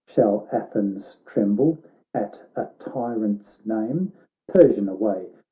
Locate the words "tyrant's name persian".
2.79-4.89